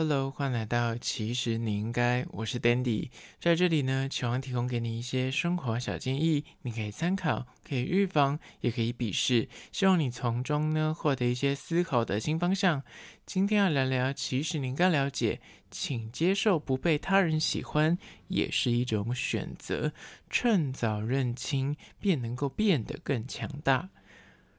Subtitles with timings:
[0.00, 12.84] Hello，欢迎来到其实你应该，我是 Dandy，在这里呢，希望提供给你一些生活小建议，你可以参考，可以预防，也可以鄙视，希望你从中呢获得一些思考的新方向。
[13.26, 19.92] 今天要聊聊，其实你应该了解，请接受不被他人喜欢也是一种选择，
[20.30, 23.88] 趁早认清，便能够变得更强大。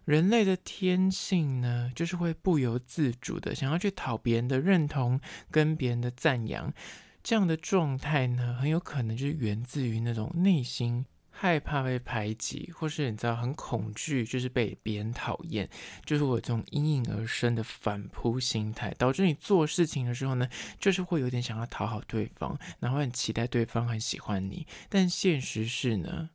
[0.10, 5.22] 人类的天性呢，就是会不由自主的想要去讨别人的认同
[5.52, 6.74] 跟别人的赞扬，
[7.22, 15.70] 这样的状态呢，很有可能就是源自于那种内心害怕被排挤，或是你知道很恐惧，就是被别人讨厌，
[16.04, 26.32] 就是我这种应而生的反扑心态，导致你做事情的时候呢，就是会有点想要讨好对方，然后很期待对方很喜欢你，但现实是呢。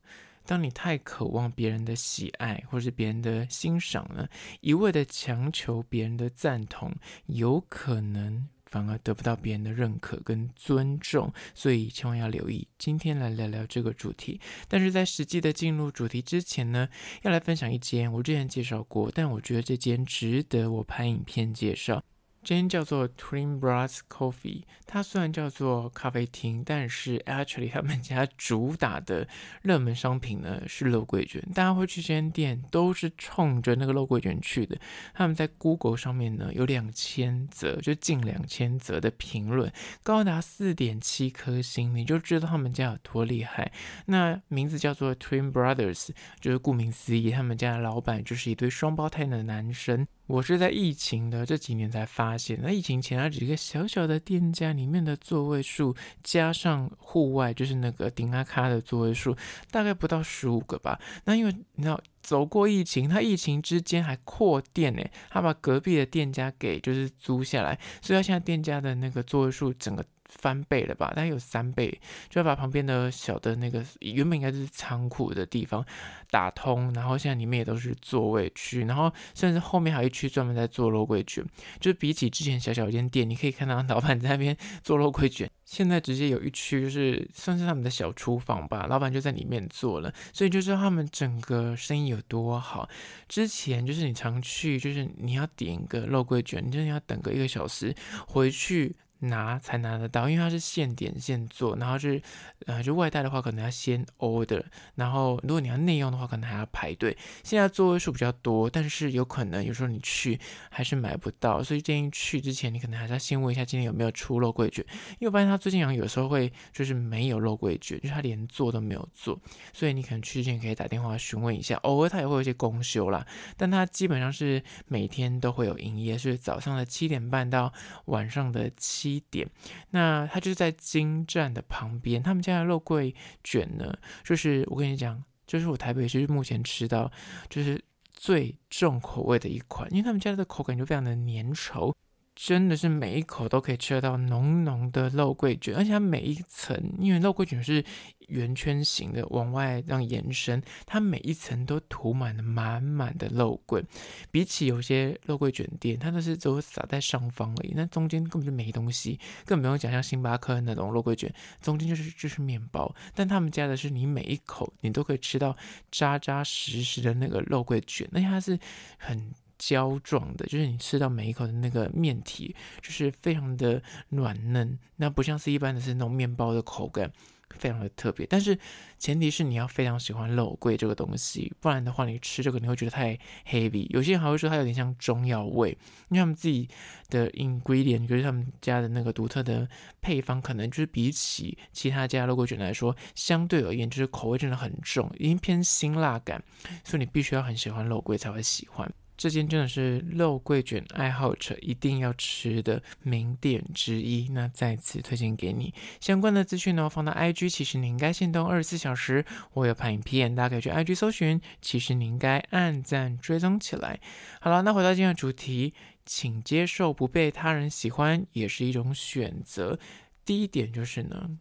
[0.46, 4.28] 当你太渴望别人的喜爱或是别人的欣赏呢，
[4.60, 6.94] 一味的强求别人的赞同，
[7.26, 12.66] 有可能反而得不到别人的认可跟尊重，所以千万要留意。
[12.77, 16.88] 今天来聊聊这个主题，但是在实际的进入主题之前呢，
[17.22, 22.02] 要来分享一间我之前介绍过，但我觉得这间值得我拍影片介绍。
[22.45, 29.27] 这间叫做 Twin Brothers Coffee，它虽然叫做咖啡厅，但是 actually 他们家主打的
[29.62, 31.42] 热门商品呢是肉桂卷。
[31.55, 34.78] 大家会去这间店都是冲着那个肉桂卷去的。
[35.15, 39.72] 他们在 Google 上面呢有两千则，就近两千则的评论，
[40.03, 43.72] 高达四点七颗星，你就知道他们家有多厉害。
[44.05, 50.06] 那名字叫做 Twin Brothers，就是顾名思义，他们家的老板就是一对双胞胎的男生。
[50.27, 59.36] 我是在疫情的这几年才发现，那疫情前那几个小小的店家里面的座位数，加上户外就是那个顶阿卡的座位数，
[59.70, 60.98] 大概不到十五个吧。
[61.25, 70.05] 那因为你知道，走过疫情，他疫情之间还扩店呢，他把隔壁的店家给就是租下来，所以他现在店家的那个座位数整个。
[70.28, 71.08] 翻倍了吧？
[71.08, 75.84] 大概有三倍，就要把旁边的小的那个原本应该是仓库的地方
[76.31, 81.44] 打通，然后现在里面也都是座位区，然后甚至后面还有一区专门在做肉桂卷。
[81.78, 92.88] 就比起之前小小一间店，你可以看到老板在那边做肉桂卷，现在直接有一区就是算是他们的小厨房吧，老板就在里面做了，所以就知道他们整个生意有多好。
[93.28, 97.94] 之前就是你常去，就是你要点一个肉桂卷，你就是要等个一个小时
[98.27, 98.97] 回去。
[99.24, 102.20] 拿才拿得到，因为它是现点现做，然后是
[102.66, 104.62] 呃，就外带的话可能要先 order，
[104.94, 107.16] 然后如果你要内用的话，可能还要排队。
[107.42, 110.38] 现在座位数比较多，但是有可能有时候你去
[110.70, 114.84] 还是买不到，所以建议去之前你可能还是要先问一下今天有没有出肉桂卷，
[115.18, 119.41] 因为我发现他最近好像有时候会就是没有肉桂卷，就是他连做都没有做，
[119.72, 127.72] 所以你可能去之前可以打电话询问一下，偶尔他也会有一些公休啦，但他基本上是每天都会有营业，是早上的七点半到
[128.06, 129.13] 晚上的七。
[129.14, 129.48] 一点，
[129.91, 132.22] 那它就是在金站的旁边。
[132.22, 137.10] 他们家的肉桂卷呢，就是我跟你讲，就是我台北是目前吃到
[137.48, 137.82] 就是
[138.12, 141.94] 最重口味的一款，因为他们家的口感就非常的粘稠。
[142.34, 147.84] 真的是每一口都可以吃到浓浓的肉桂卷，而且它每一层，因为肉桂卷是
[148.27, 153.84] 圆圈形的往外这样延伸，它每一层都涂满了满满的肉桂。
[154.33, 162.93] 比起有些肉桂卷店，它都是只有撒在上方而已，那中间根本就没东西，更不用讲像星巴克那种肉桂卷，中间就是就是面包。
[163.15, 165.56] 但他们家的是你每一口你都可以吃到
[165.93, 168.59] 扎扎实实的那个肉桂卷，而且它是
[168.99, 169.33] 很。
[169.59, 177.10] 胶状的，就是你吃到每一口的那个面体，就是非常的软嫩，那不像是一般的是那种面包的口感，
[177.50, 178.26] 非常的特别。
[178.26, 178.59] 但是
[178.98, 183.87] 前提是你要非常喜欢肉桂这个东西，不然的话你吃这个你会觉得太 heavy。
[183.91, 185.71] 有些人还会说它有点像中药味，
[186.09, 186.69] 因为他们自己
[187.09, 189.69] 的 ingredient，就是他们家的那个独特的
[190.00, 196.42] 配方，可能就是比起其他家肉桂卷来说，相对而言就是口味真的很重，已经偏辛辣感，
[196.82, 198.91] 所以你必须要很喜欢肉桂才会喜欢。
[199.16, 205.72] 这间真的是肉桂卷爱好者一定要吃的名店之一，那再次推荐给你。
[206.00, 211.41] 相关的资讯呢，放到 IG，其实你应该限动二十四小时，我有拍影片，大家可以去 IG 搜寻。
[211.62, 214.00] 其实你应该按赞追踪起来。
[214.41, 215.72] 好了，那回到今天的主题，
[216.04, 219.78] 请接受不被他人喜欢也是一种选择。
[220.24, 221.39] 第一点就是呢，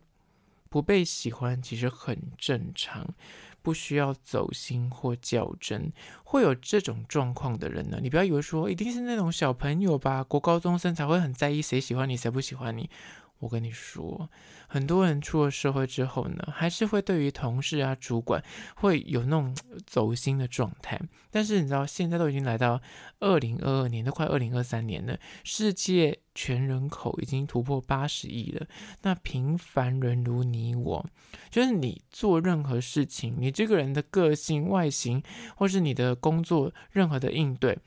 [0.69, 3.15] 不被喜欢其实很正常。
[3.63, 5.91] 不需要走心或较真，
[6.23, 7.97] 会有这种状况的人呢？
[8.01, 12.89] 你不要以为说一定是那种小朋友吧，国高中生才会很在意谁喜欢你，谁不喜欢你。
[13.43, 14.29] 我跟你说，
[14.67, 18.41] 很多人出了社会之后呢，还是会对于同事啊、主管
[18.75, 19.53] 会有那种
[19.85, 20.97] 走心的状态。
[21.29, 22.81] 但是你知道，现在都已经来到
[23.19, 28.65] 二零二二年，都快二零二三年了，世界全人口已经突破八十亿了。
[29.01, 31.05] 那平凡人如你我，
[31.49, 35.21] 就是你做任何事情，你这个人的个性、外形，
[35.57, 37.77] 或是你的工作任何的应对，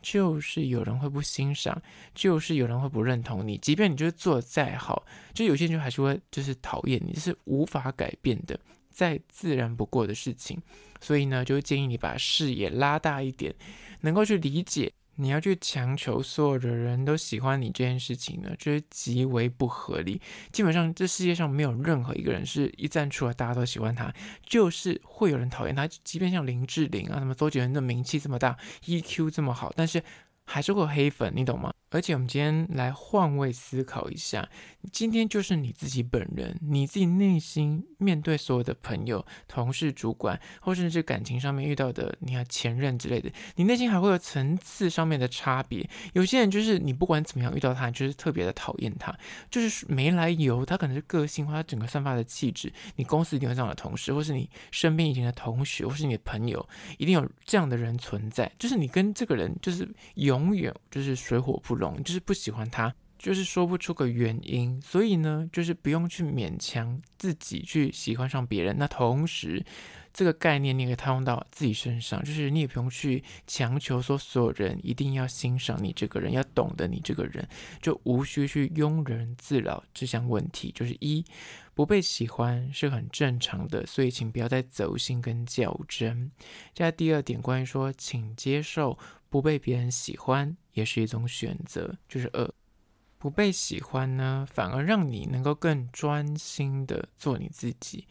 [0.00, 1.80] 就是有人会不欣赏，
[2.14, 3.58] 就是有人会不认同你。
[3.58, 5.04] 即便你就是做的再好，
[5.34, 8.58] 就有些人还是会就是讨厌你，是无法改变的，
[8.90, 10.60] 再自然不过的事情。
[11.00, 13.54] 所以呢，就建议你把视野拉大一点，
[14.00, 14.92] 能够去理解。
[15.16, 20.20] 你要去强求所有的人都喜欢你这件事情呢，就是极为不合理。
[20.52, 24.12] 基本上，这世界上没有任何一个人是一站出来大家都喜欢他，
[24.44, 25.86] 就是会有人讨厌他。
[25.86, 30.02] 即便像林志玲啊，什么周杰伦的名气这么大，EQ 这么好，但是
[30.44, 31.72] 还是会有黑粉，你懂吗？
[31.96, 34.46] 而且我们今天来换位思考一下，
[34.92, 45.88] 今天就是你自己本人，你自己内心面对所有的朋友、同事、主管，或甚至感情上面遇到的，你看前任之类的，你内心还会有层次上面的差别。
[46.12, 49.18] 有些人就是你不管怎么样遇到他，就是特别的讨厌他，
[49.50, 61.85] 就是没来由，他可能是个性或他整个散发的气质，你公司一定有这样的同事，或是你身边以前的同学，或是你的朋友，一定有这样的人存在，就是你跟这个人就是永远就是水火不容。
[62.02, 62.94] 就是不喜欢他，
[63.26, 68.76] 就是说不出个原因，所以呢，就是不用去勉强自己去喜欢上别人。
[68.78, 69.66] 那同时，
[70.14, 77.44] 这个概念你也可以套用到自己身上，就是你也不用去强求说所有人一定要欣赏你这个人，要懂得你这个人，
[77.82, 80.70] 就无需去庸人自扰这项问题。
[80.72, 81.24] 就是一，
[81.74, 86.30] 不被喜欢是很正常的，所以请不要再走心跟较真。
[86.72, 88.96] 加第二点，关于说，请接受。
[89.28, 92.48] 不被别人喜欢也是一种选择，就是二，
[93.18, 98.06] 不被喜欢呢，反而让你能够更专心的做你自己。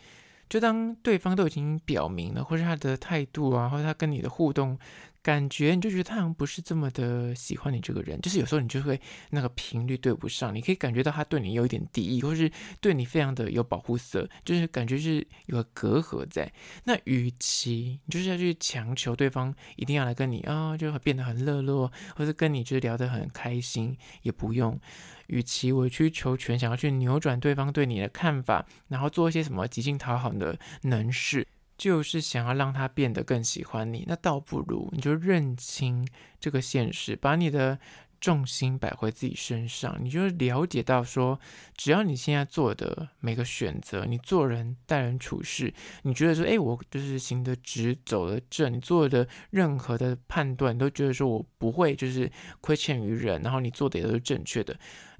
[0.48, 4.78] 就当对方都已经表明了，或是他的态度啊，或者他跟你的互动。
[5.25, 9.01] 感觉你就觉得他好像不是这么的喜欢你这个人，就是有时候你就会
[9.31, 16.54] 那个频率对不上，你可以感觉到他对你有一点敌意，或是对你非常的有保护色，就是感觉是有个隔阂在。
[16.83, 24.80] 那与其你就是要去强求对方一定要来跟你啊、就会变得很热络，或是跟你就是聊得很开心，也不用。
[25.25, 31.48] 与其委曲求全，想要去扭转对方对你的看法，然后做一些什么极尽讨好的能事。
[31.77, 36.07] 就是想要让他变得更喜欢你，那倒不如你就认清
[36.39, 37.77] 这个现实，把你的
[38.22, 41.39] 重心摆回自己身上，你就了解到说，
[41.75, 45.72] 只要你现在做的每个选择，你做人待人处事，
[46.04, 52.31] 你觉得说，哎，我就是行得直，走得正，你做的任何的判断，你都觉得说我不会就是
[52.62, 54.75] 亏欠于人，然后你做的也都是正确的。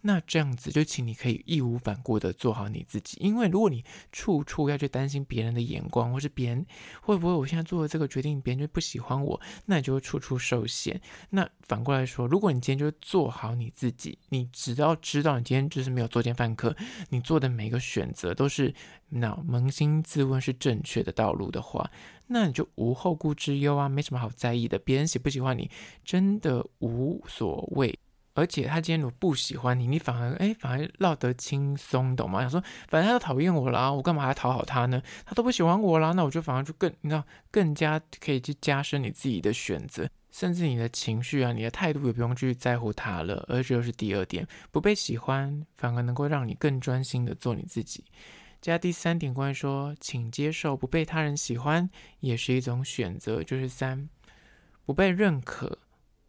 [0.08, 6.64] 那这样子就请你可以义无反顾的做好你自己，因为如果你处处要去担心别人的眼光，或是别人
[7.02, 11.02] 会不会我现在做的这个决定，别人就不喜欢我，那你就会处处受限。
[11.32, 16.76] 那反过来说，如果你今天就做好你自己，你只要知道你今天就是没有作奸犯科，
[17.10, 18.72] 你做的每个选择都是
[19.10, 21.90] 那扪心自问是正确的道路的话，
[22.28, 25.72] 那你就无后顾之忧啊，没什么好在意的，别人喜不喜欢你
[26.04, 27.98] 真的无所谓。
[28.36, 32.42] 而且他今天如果不喜欢你，你反而哎，反而落得轻松，懂吗？
[32.42, 35.02] 想说，反正他都讨厌我啦，我干嘛还讨好他呢？
[35.26, 43.46] 他都不喜欢我啦，那我就反而就更，你知道，更加可以去加深你自己的选择，甚至你的情绪啊，你的态度也不用去在乎他了。
[43.48, 48.04] 而这就是第二点，不被喜欢，反而能够让你更专心的做你自己。
[48.62, 54.10] 加第三点，关于说，请接受不被他人喜欢也是一种选择，就是三，
[54.86, 55.78] 不被认可。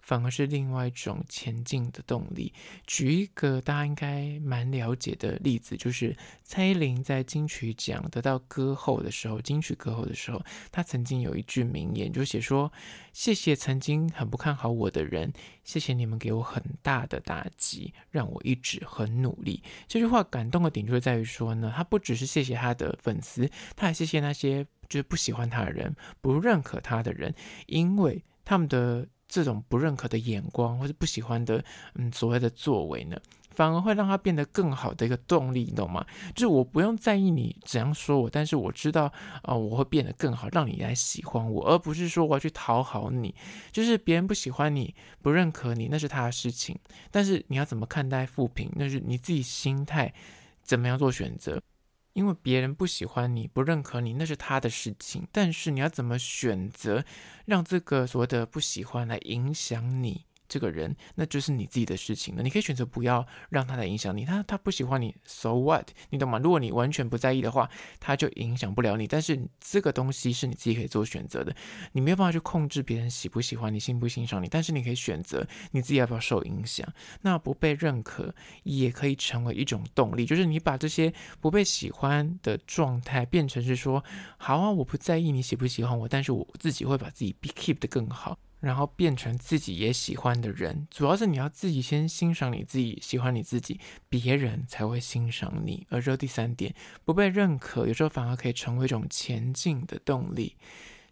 [0.07, 2.53] 反而是另外一种前进的动力。
[2.87, 12.73] 举一个大家应该蛮了解的例子，就是蔡依林在金曲奖得到歌后的时候，金曲歌后的时候，她曾经有一句名言，就写说
[13.13, 15.33] ：“谢谢曾经很不看好我的人，
[15.65, 27.35] 谢谢你们给我很大的打击，让我一直很努力。”这句话感动的点就在于说呢，他不只是谢谢他的粉丝，他还谢谢那些就是不喜欢他的人、不认可他的人，
[27.67, 29.09] 因为他们的。
[29.29, 31.65] 这种不认可的眼光，或是不喜欢的，
[31.95, 33.19] 嗯，所谓的作为呢，
[33.51, 36.07] 反而会让他变得更好的一个动力，你懂吗？
[36.35, 43.35] 就是我不用在意你怎样说我，但是我知道啊、我会变得更好，让你来喜欢我，而不是说我要去讨好你。
[43.73, 46.79] 就是别人不喜欢你，不认可你，那是他的事情，
[47.11, 50.13] 但是你要怎么看待负评，那是你自己心态
[50.63, 51.61] 怎么样做选择。
[52.17, 55.29] 因为别人不喜欢你，不认可你，那是他的事情。
[55.31, 57.05] 但是你要怎么选择，
[57.45, 62.43] 让这个所谓的不喜欢来影响你，这个人，那就是你自己的事情了。
[62.43, 64.25] 你可以选择不要让他来影响你。
[64.25, 65.89] 他他不喜欢你，so what？
[66.11, 66.39] 你懂吗？
[66.39, 67.69] 如果你完全不在意的话，
[68.01, 69.07] 他就影响不了你。
[69.07, 71.55] 但是这个东西是你自己可以做选择的，
[71.93, 74.49] 你没有办法去控制别人喜不喜欢你、欣不欣赏你。
[74.49, 76.87] 但是你可以选择你自己要不要受影响。
[77.23, 84.05] 那不被认可也可以成为一种动力，就是你把这些不被喜欢的状态变成是说，
[84.37, 88.39] 好啊，我不在意你喜不喜欢我，但是我自己会把自己 be keep 得更好。
[88.67, 95.87] 然后变成自己也喜欢的人，主要是你要自己先欣赏你自己，喜欢你自己，别人才会欣赏你。
[95.89, 100.57] 而这第三点，不被认可，有时候反而可以成为一种前进的动力。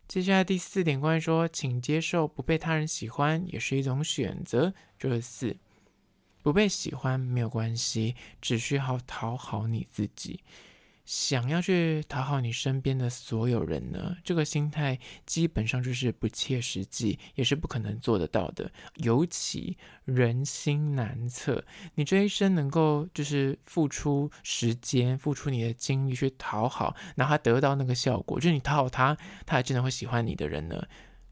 [0.06, 4.74] 接下来第四点，关于说，请接受不被他人喜欢也是一种选择。
[4.98, 5.56] 就是四，
[6.42, 10.40] 不被喜欢没有关系，只需要讨好你自己。
[11.04, 18.70] 想要去讨好你身边的所有人呢，这个心态基本上就是不切实际，也是不可能做得到的。
[18.96, 30.82] 尤其人心难测，你这一生能够就是付出时间、付出你的精力去讨好，然后得到那个效果，就是你讨好他，他还真的会喜欢你的人呢。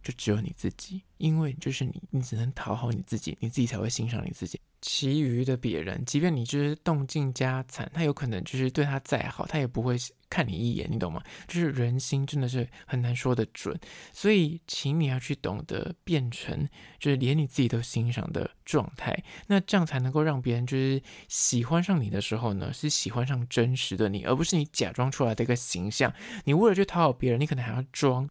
[0.02, 4.60] 就只有你自己，因为就是你，你只能讨好你自己，你自己才会欣赏你自己。
[4.82, 9.96] 其余的别人，即便你就是动尽家产，他有可能就是对他再好，他也不会
[10.28, 11.22] 看你一眼，你懂吗？
[11.46, 13.78] 就是人心真的是很难说得准，
[14.12, 26.12] 所以请你要去懂得变成，就是连你自己都欣赏的状态，那这样才能够让别人就是喜欢上你的时候呢，是喜欢上真实的你，而不是你假装出来的一个形象。
[26.44, 28.28] 你为了去讨好别人，你可能还要装。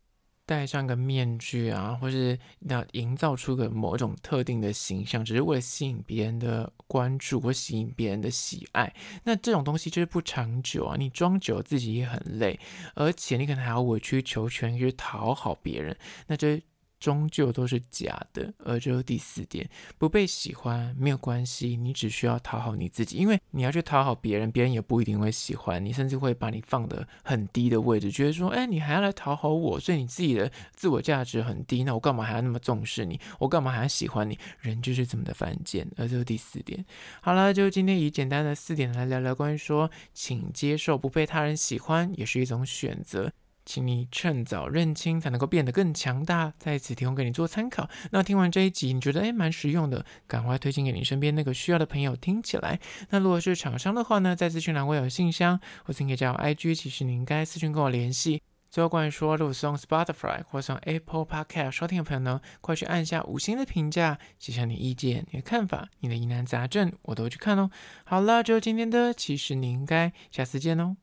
[0.51, 8.93] 戴上个面具啊，或是那营造出个某种特定的形象，只是为了吸引别人的关注或吸引别人的喜爱。
[9.23, 10.97] 那这种东西就是不长久啊！
[10.97, 12.59] 你装久了自己也很累，
[12.95, 15.95] 而且你可能还要委曲求全去讨好别人，
[16.27, 16.61] 那这。
[17.01, 19.67] 终究都是假的，而这是第四点，
[19.97, 33.19] 不被喜欢没有关系，你只需要讨好你自己，因为你要去讨好别人，别人也不一定会喜欢你，甚至会把你放得很低的位置，觉得说，哎，你还要来讨好我，所以你自己的自我价值很低，那我干嘛还要那么重视你？
[33.39, 34.37] 我干嘛还要喜欢你？
[34.59, 36.85] 人就是这么的犯贱，而这是第四点。
[37.21, 43.31] 好了，就今天以简单的四点来聊聊关于说，请接受不被他人喜欢也是一种选择。
[43.65, 46.53] 请你趁早认清，才能够变得更强大。
[46.57, 47.89] 在此提供给你做参考。
[48.11, 52.79] 那听完这一集，你觉得诶蛮实用的，赶快推荐给你身边那个需要的朋友听起来。
[53.09, 58.41] 那如果是厂商的话呢，在资讯栏我有信箱，或是可以加我 IG，其实你应该私讯跟我联系。
[58.69, 67.69] 最后关于说，如果是用 Spotify 或是用 Apple Podcast 收听的朋友呢，快去按下五星的评价，写下你意见、你的看法、你的疑难杂症，我都会去看哦。
[68.05, 70.95] 好了，就今天的，其实你应该下次见哦。